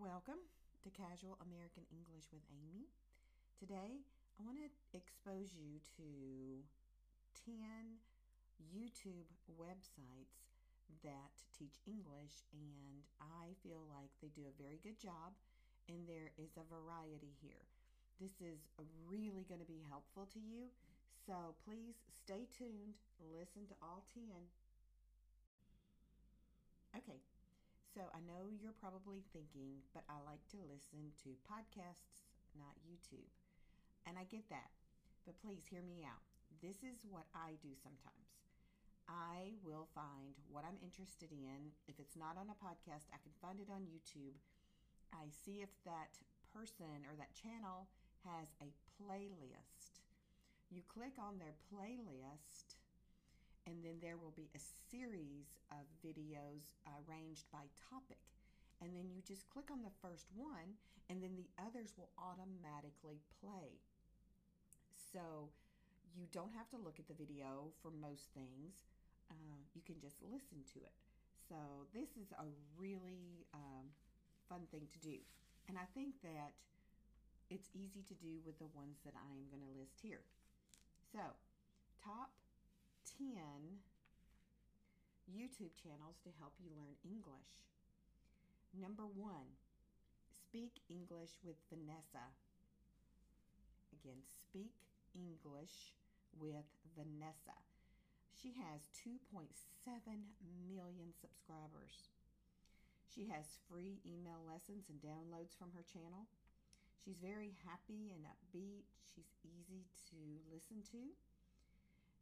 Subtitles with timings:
[0.00, 0.40] Welcome
[0.80, 2.88] to Casual American English with Amy.
[3.60, 6.64] Today, I want to expose you to
[7.44, 8.00] 10
[8.64, 9.28] YouTube
[9.60, 10.48] websites
[11.04, 15.36] that teach English, and I feel like they do a very good job,
[15.92, 17.68] and there is a variety here.
[18.16, 18.72] This is
[19.04, 20.72] really going to be helpful to you,
[21.28, 24.24] so please stay tuned, listen to all 10.
[26.96, 27.20] Okay,
[27.90, 33.26] so I know you're probably thinking, but I like to listen to podcasts, not YouTube.
[34.06, 34.70] And I get that,
[35.26, 36.22] but please hear me out.
[36.62, 38.30] This is what I do sometimes.
[39.10, 41.74] I will find what I'm interested in.
[41.90, 44.38] If it's not on a podcast, I can find it on YouTube.
[45.10, 46.14] I see if that
[46.54, 47.90] person or that channel
[48.22, 50.06] has a playlist.
[50.70, 52.78] You click on their playlist,
[53.70, 56.74] and then there will be a series of videos
[57.06, 58.18] arranged by topic.
[58.82, 60.74] And then you just click on the first one,
[61.06, 63.78] and then the others will automatically play.
[65.14, 65.54] So
[66.18, 68.82] you don't have to look at the video for most things,
[69.30, 70.96] uh, you can just listen to it.
[71.46, 72.46] So, this is a
[72.78, 73.90] really um,
[74.46, 75.18] fun thing to do.
[75.66, 76.54] And I think that
[77.50, 80.22] it's easy to do with the ones that I'm going to list here.
[81.10, 81.22] So,
[82.02, 82.30] top
[83.20, 83.36] 10
[85.28, 87.68] YouTube channels to help you learn English.
[88.72, 89.60] Number one,
[90.32, 92.32] Speak English with Vanessa.
[93.92, 94.72] Again, Speak
[95.12, 95.92] English
[96.32, 96.64] with
[96.96, 97.60] Vanessa.
[98.32, 99.52] She has 2.7
[100.72, 102.08] million subscribers.
[103.04, 106.24] She has free email lessons and downloads from her channel.
[106.96, 108.88] She's very happy and upbeat.
[109.04, 110.16] She's easy to
[110.48, 111.12] listen to.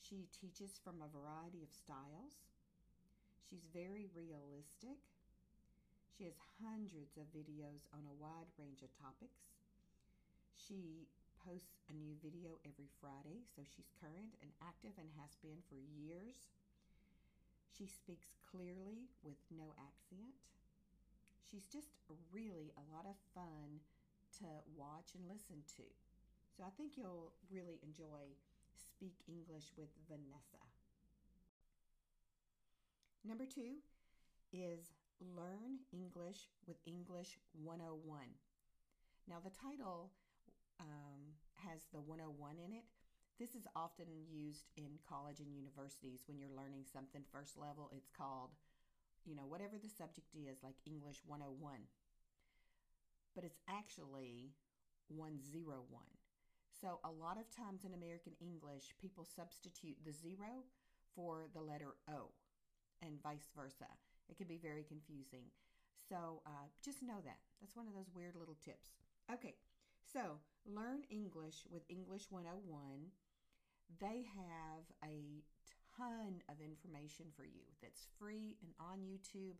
[0.00, 2.42] She teaches from a variety of styles.
[3.48, 4.98] She's very realistic.
[6.16, 9.54] She has hundreds of videos on a wide range of topics.
[10.54, 11.10] She
[11.42, 15.76] posts a new video every Friday, so she's current and active and has been for
[15.76, 16.48] years.
[17.68, 20.38] She speaks clearly with no accent.
[21.42, 21.98] She's just
[22.32, 23.82] really a lot of fun
[24.40, 24.46] to
[24.78, 25.86] watch and listen to.
[26.54, 28.38] So I think you'll really enjoy
[28.76, 30.62] Speak English with Vanessa.
[33.24, 33.80] Number two
[34.52, 38.20] is Learn English with English 101.
[39.28, 40.10] Now, the title
[40.80, 42.84] um, has the 101 in it.
[43.38, 47.90] This is often used in college and universities when you're learning something first level.
[47.96, 48.50] It's called,
[49.24, 51.88] you know, whatever the subject is, like English 101
[53.34, 54.54] but it's actually
[55.08, 55.84] 101.
[56.80, 60.66] So, a lot of times in American English, people substitute the zero
[61.14, 62.34] for the letter O
[63.00, 63.86] and vice versa.
[64.28, 65.46] It can be very confusing.
[66.08, 67.38] So, uh, just know that.
[67.60, 68.90] That's one of those weird little tips.
[69.32, 69.54] Okay,
[70.02, 72.66] so learn English with English 101.
[74.00, 75.44] They have a
[75.96, 79.56] ton of information for you that's free and on YouTube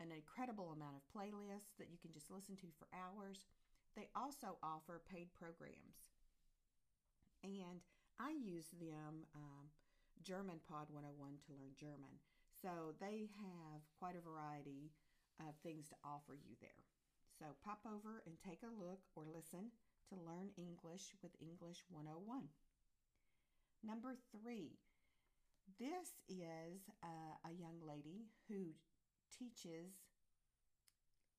[0.00, 3.46] an incredible amount of playlists that you can just listen to for hours.
[3.98, 6.06] They also offer paid programs.
[7.42, 7.82] And
[8.22, 9.74] I use them, um,
[10.22, 12.22] German Pod 101, to learn German.
[12.62, 14.94] So they have quite a variety
[15.42, 16.86] of things to offer you there.
[17.42, 19.74] So pop over and take a look or listen
[20.10, 22.46] to Learn English with English 101.
[23.82, 24.78] Number three,
[25.78, 28.78] this is uh, a young lady who
[29.34, 29.90] teaches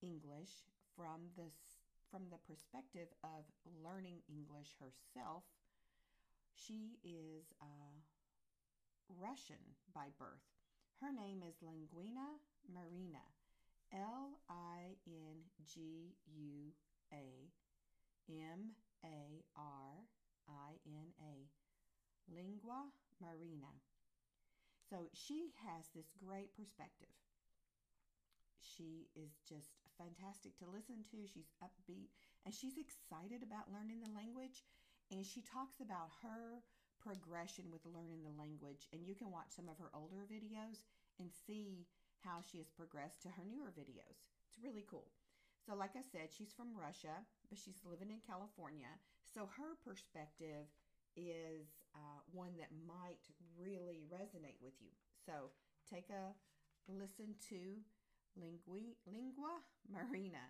[0.03, 1.47] English from the
[2.11, 3.45] from the perspective of
[3.85, 5.43] learning English herself.
[6.53, 7.95] She is uh,
[9.21, 10.43] Russian by birth.
[11.01, 13.23] Her name is Linguina Marina,
[13.93, 16.73] L I N G U
[17.13, 17.47] A
[18.29, 19.93] M A R
[20.49, 21.35] I N A,
[22.27, 22.89] Lingua
[23.21, 23.73] Marina.
[24.89, 27.13] So she has this great perspective.
[28.59, 29.69] She is just
[29.99, 31.27] fantastic to listen to.
[31.27, 32.15] She's upbeat
[32.47, 34.63] and she's excited about learning the language.
[35.11, 36.63] And she talks about her
[37.03, 38.87] progression with learning the language.
[38.95, 40.87] And you can watch some of her older videos
[41.19, 41.83] and see
[42.23, 44.23] how she has progressed to her newer videos.
[44.47, 45.11] It's really cool.
[45.65, 47.19] So, like I said, she's from Russia,
[47.51, 48.89] but she's living in California.
[49.27, 50.71] So, her perspective
[51.15, 53.27] is uh, one that might
[53.59, 54.95] really resonate with you.
[55.25, 55.51] So,
[55.89, 56.33] take a
[56.87, 57.83] listen to
[58.37, 60.43] Lingui, lingua marina.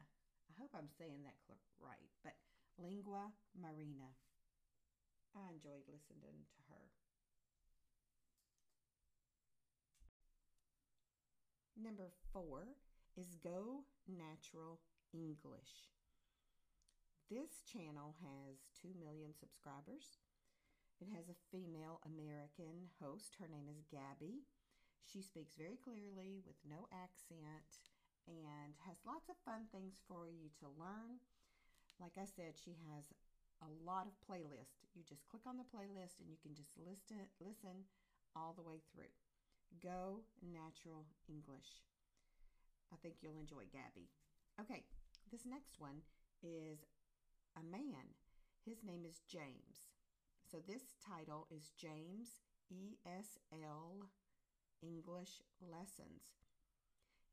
[0.49, 1.37] I hope I'm saying that
[1.79, 2.33] right, but
[2.77, 4.11] lingua marina.
[5.35, 6.83] I enjoyed listening to her.
[11.77, 12.75] Number four
[13.15, 14.79] is Go Natural
[15.13, 15.93] English.
[17.29, 20.17] This channel has 2 million subscribers.
[20.99, 23.37] It has a female American host.
[23.39, 24.43] Her name is Gabby.
[25.06, 27.80] She speaks very clearly with no accent
[28.28, 31.18] and has lots of fun things for you to learn.
[31.98, 33.10] Like I said, she has
[33.66, 34.88] a lot of playlists.
[34.96, 37.90] You just click on the playlist and you can just listen listen
[38.36, 39.12] all the way through.
[39.81, 41.84] Go Natural English.
[42.94, 44.10] I think you'll enjoy Gabby.
[44.60, 44.84] Okay,
[45.31, 46.01] this next one
[46.42, 46.86] is
[47.57, 48.16] a man.
[48.66, 49.90] His name is James.
[50.50, 52.42] So this title is James
[52.74, 54.10] ESL
[54.81, 56.23] English Lessons.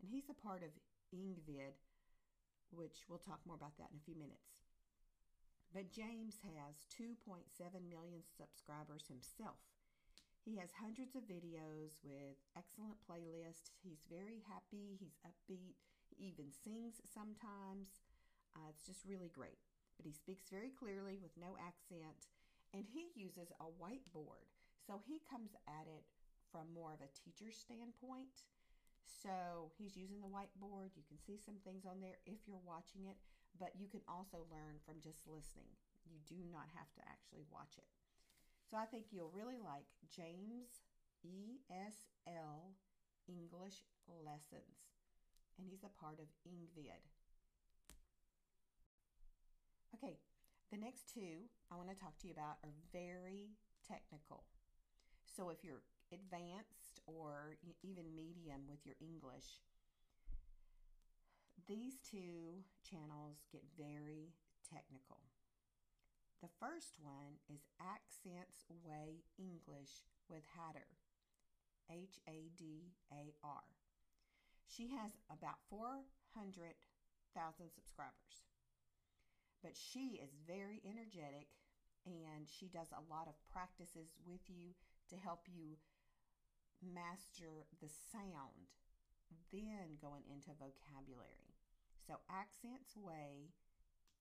[0.00, 0.70] And he's a part of
[1.14, 1.78] Engvid,
[2.70, 4.56] which we'll talk more about that in a few minutes.
[5.74, 7.44] But James has 2.7
[7.90, 9.60] million subscribers himself.
[10.46, 13.74] He has hundreds of videos with excellent playlists.
[13.82, 15.74] He's very happy, he's upbeat,
[16.06, 17.98] he even sings sometimes.
[18.54, 19.58] Uh, it's just really great.
[19.98, 22.30] But he speaks very clearly with no accent,
[22.72, 24.46] and he uses a whiteboard.
[24.86, 26.06] So he comes at it
[26.50, 28.46] from more of a teacher's standpoint.
[29.06, 30.94] So he's using the whiteboard.
[30.98, 33.18] You can see some things on there if you're watching it,
[33.58, 35.70] but you can also learn from just listening.
[36.06, 37.88] You do not have to actually watch it.
[38.66, 40.82] So I think you'll really like James
[41.22, 42.74] ESL
[43.26, 44.94] English Lessons.
[45.58, 47.02] And he's a part of Engvid.
[49.94, 50.18] Okay,
[50.70, 53.56] the next two I want to talk to you about are very
[53.86, 54.44] technical.
[55.24, 55.82] So if you're
[56.12, 59.62] advanced or even medium with your English,
[61.66, 65.18] these two channels get very technical.
[66.42, 70.86] The first one is Accents Way English with Hadar,
[71.90, 73.66] H A D A R.
[74.68, 76.76] She has about 400,000
[77.72, 78.46] subscribers.
[79.62, 81.48] But she is very energetic
[82.04, 84.76] and she does a lot of practices with you
[85.10, 85.78] to help you
[86.82, 88.72] master the sound,
[89.52, 91.54] then going into vocabulary.
[92.06, 93.50] So, Accents Way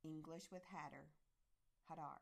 [0.03, 1.05] English with Hadar
[1.89, 2.21] Hadar.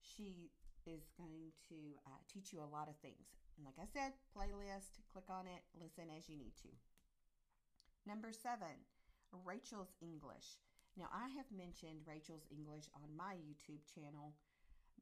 [0.00, 0.52] She
[0.86, 3.28] is going to uh, teach you a lot of things.
[3.56, 6.72] And like I said, playlist, click on it, listen as you need to.
[8.06, 8.88] Number seven,
[9.44, 10.62] Rachel's English.
[10.96, 14.34] Now, I have mentioned Rachel's English on my YouTube channel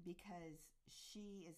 [0.02, 1.56] because she is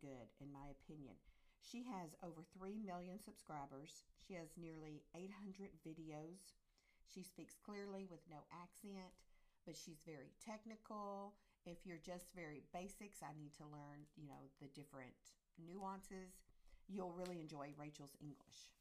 [0.00, 1.14] good, in my opinion.
[1.62, 4.02] She has over 3 million subscribers.
[4.26, 6.58] She has nearly 800 videos.
[7.06, 9.14] She speaks clearly with no accent
[9.64, 11.34] but she's very technical.
[11.64, 15.14] If you're just very basics, I need to learn, you know, the different
[15.58, 16.34] nuances.
[16.88, 18.74] You'll really enjoy Rachel's English.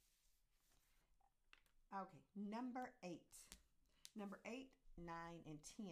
[1.94, 3.22] Okay, number eight.
[4.18, 5.88] Number eight, nine, and 10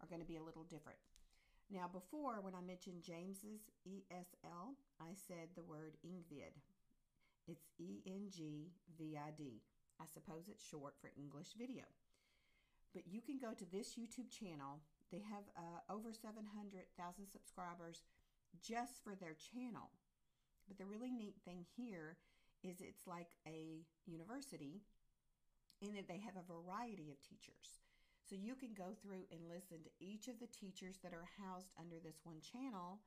[0.00, 0.98] are going to be a little different.
[1.70, 6.58] Now, before, when I mentioned James's ESL, I said the word Engvid.
[7.46, 9.62] It's E N G V I D.
[10.02, 11.84] I suppose it's short for English video.
[12.92, 14.82] But you can go to this YouTube channel.
[15.12, 16.82] They have uh, over 700,000
[17.30, 18.02] subscribers
[18.58, 19.90] just for their channel.
[20.66, 22.16] But the really neat thing here
[22.64, 24.82] is it's like a university
[25.80, 27.78] in that they have a variety of teachers.
[28.30, 31.74] So you can go through and listen to each of the teachers that are housed
[31.74, 33.02] under this one channel,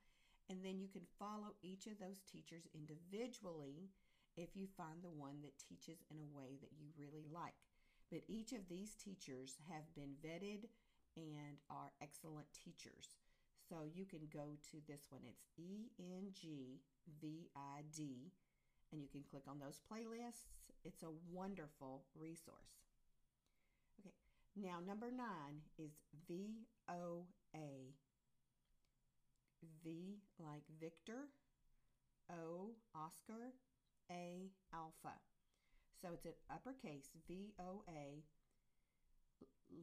[0.52, 3.88] and then you can follow each of those teachers individually
[4.36, 7.56] if you find the one that teaches in a way that you really like.
[8.12, 10.68] But each of these teachers have been vetted
[11.16, 13.16] and are excellent teachers.
[13.64, 15.24] So you can go to this one.
[15.24, 16.84] It's E N G
[17.24, 18.28] V I D,
[18.92, 20.52] and you can click on those playlists.
[20.84, 22.84] It's a wonderful resource.
[24.56, 25.92] Now number nine is
[26.28, 27.94] V O A.
[29.84, 31.30] V like Victor,
[32.30, 33.54] O Oscar,
[34.12, 35.16] A Alpha.
[36.02, 38.22] So it's an uppercase VOA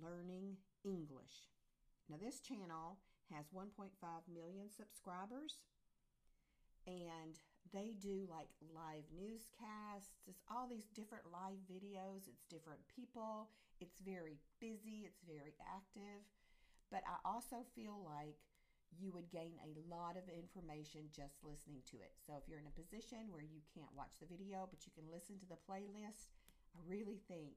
[0.03, 1.49] Learning English.
[2.09, 2.99] Now, this channel
[3.33, 3.91] has 1.5
[4.33, 5.59] million subscribers
[6.87, 7.39] and
[7.73, 10.19] they do like live newscasts.
[10.27, 12.27] It's all these different live videos.
[12.27, 13.49] It's different people.
[13.81, 15.09] It's very busy.
[15.09, 16.23] It's very active.
[16.93, 18.39] But I also feel like
[18.93, 22.13] you would gain a lot of information just listening to it.
[22.19, 25.07] So if you're in a position where you can't watch the video, but you can
[25.07, 26.35] listen to the playlist,
[26.75, 27.55] I really think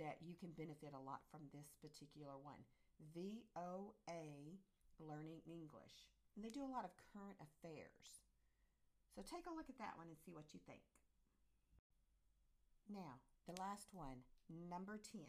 [0.00, 2.64] that you can benefit a lot from this particular one.
[3.12, 4.56] VOA
[5.00, 6.08] Learning English.
[6.36, 8.24] And they do a lot of current affairs.
[9.12, 10.80] So take a look at that one and see what you think.
[12.88, 15.20] Now, the last one, number 10.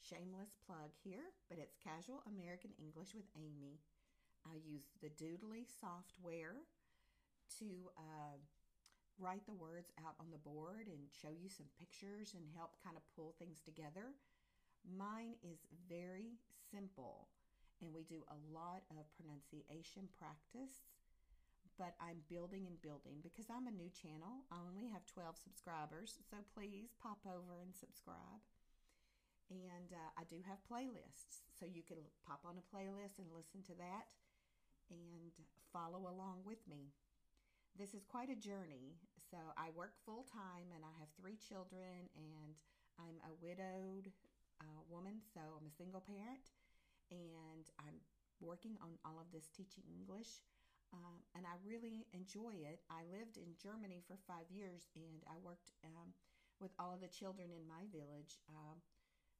[0.00, 3.80] Shameless plug here, but it's Casual American English with Amy.
[4.46, 6.62] I use the Doodly software
[7.58, 8.38] to uh,
[9.18, 12.94] write the words out on the board and show you some pictures and help kind
[12.94, 14.14] of pull things together.
[14.86, 16.38] Mine is very
[16.70, 17.26] simple,
[17.82, 20.86] and we do a lot of pronunciation practice
[21.78, 24.48] but I'm building and building because I'm a new channel.
[24.48, 28.40] I only have 12 subscribers, so please pop over and subscribe.
[29.50, 33.62] And uh, I do have playlists, so you can pop on a playlist and listen
[33.70, 34.10] to that
[34.90, 35.30] and
[35.70, 36.90] follow along with me.
[37.78, 38.98] This is quite a journey.
[39.30, 42.58] So I work full time and I have three children, and
[42.98, 44.10] I'm a widowed
[44.58, 46.50] uh, woman, so I'm a single parent,
[47.10, 48.02] and I'm
[48.42, 50.42] working on all of this teaching English
[50.94, 52.80] um, and I really enjoy it.
[52.86, 56.14] I lived in Germany for five years and I worked um,
[56.60, 58.38] with all of the children in my village.
[58.48, 58.78] Um,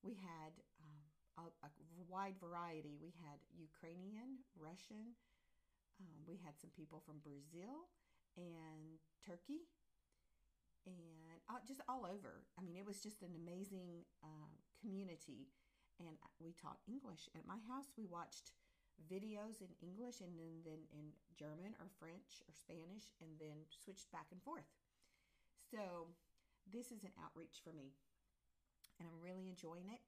[0.07, 1.03] we had um,
[1.43, 1.71] a, a,
[2.07, 2.95] wide variety.
[3.03, 5.19] We had Ukrainian, Russian,
[5.99, 7.91] um, we had some people from Brazil
[8.39, 9.67] and Turkey,
[10.87, 12.47] and uh, just all over.
[12.55, 15.51] I mean, it was just an amazing uh, community.
[15.99, 17.91] And we taught English at my house.
[17.97, 18.55] We watched
[19.09, 24.13] videos in English and then, then in German or French or Spanish and then switched
[24.13, 24.69] back and forth.
[25.73, 26.13] So
[26.69, 27.97] this is an outreach for me
[28.99, 30.00] and I'm really enjoying it.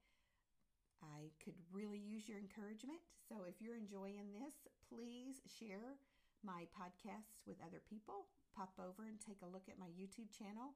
[0.99, 2.99] I could really use your encouragement.
[3.27, 5.95] So if you're enjoying this, please share
[6.43, 8.27] my podcast with other people.
[8.55, 10.75] Pop over and take a look at my YouTube channel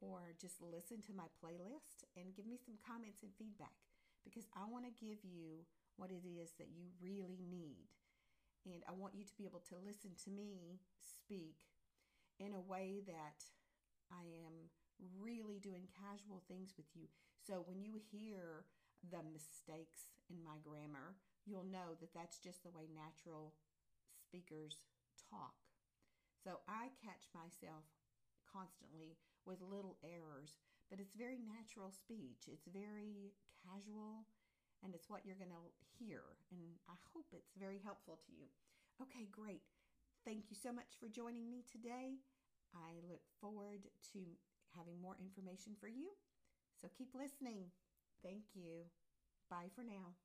[0.00, 3.74] or just listen to my playlist and give me some comments and feedback
[4.22, 5.66] because I want to give you
[5.98, 7.90] what it is that you really need.
[8.64, 11.58] And I want you to be able to listen to me speak
[12.38, 13.42] in a way that
[14.12, 14.70] I am
[15.18, 17.06] really doing casual things with you.
[17.38, 18.66] So when you hear
[19.06, 23.54] the mistakes in my grammar, you'll know that that's just the way natural
[24.20, 24.82] speakers
[25.30, 25.54] talk.
[26.42, 27.86] So I catch myself
[28.44, 30.58] constantly with little errors,
[30.90, 32.48] but it's very natural speech.
[32.48, 33.32] It's very
[33.64, 34.26] casual
[34.84, 35.66] and it's what you're going to
[35.98, 36.22] hear.
[36.52, 38.46] And I hope it's very helpful to you.
[39.02, 39.62] Okay, great.
[40.24, 42.18] Thank you so much for joining me today.
[42.74, 44.20] I look forward to
[44.76, 46.10] having more information for you.
[46.74, 47.70] So keep listening.
[48.22, 48.84] Thank you.
[49.50, 50.16] Bye for now.